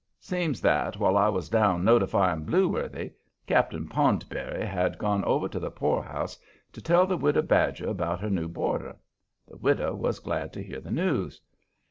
Seems 0.19 0.61
that, 0.61 0.97
while 0.97 1.15
I 1.15 1.29
was 1.29 1.47
down 1.47 1.85
notifying 1.85 2.43
Blueworthy, 2.43 3.13
Cap'n 3.45 3.87
Poundberry 3.87 4.65
had 4.65 4.97
gone 4.97 5.23
over 5.25 5.47
to 5.47 5.59
the 5.59 5.69
poorhouse 5.69 6.39
to 6.73 6.81
tell 6.81 7.05
the 7.05 7.17
Widow 7.17 7.43
Badger 7.43 7.89
about 7.89 8.19
her 8.21 8.31
new 8.31 8.47
boarder. 8.47 8.97
The 9.47 9.57
widow 9.57 9.93
was 9.93 10.17
glad 10.17 10.53
to 10.53 10.63
hear 10.63 10.79
the 10.81 10.89
news. 10.89 11.39